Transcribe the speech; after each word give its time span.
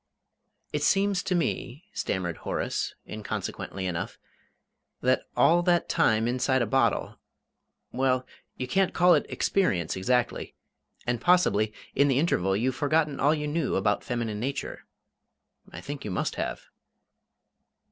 "It 0.73 0.81
seems 0.81 1.21
to 1.21 1.35
me," 1.35 1.85
stammered 1.93 2.37
Horace, 2.37 2.95
inconsequently 3.07 3.85
enough, 3.85 4.17
"that 5.01 5.27
all 5.37 5.61
that 5.61 5.87
time 5.87 6.27
inside 6.27 6.63
a 6.63 6.65
bottle 6.65 7.19
well, 7.91 8.25
you 8.57 8.67
can't 8.67 8.95
call 8.95 9.13
it 9.13 9.27
experience 9.29 9.95
exactly; 9.95 10.55
and 11.05 11.21
possibly 11.21 11.71
in 11.93 12.07
the 12.07 12.17
interval 12.17 12.57
you've 12.57 12.73
forgotten 12.75 13.19
all 13.19 13.35
you 13.35 13.47
knew 13.47 13.75
about 13.75 14.03
feminine 14.03 14.39
nature. 14.39 14.87
I 15.71 15.81
think 15.81 16.03
you 16.03 16.09
must 16.09 16.33
have." 16.33 16.63